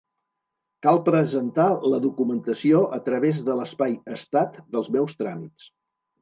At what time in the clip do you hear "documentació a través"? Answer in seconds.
2.05-3.43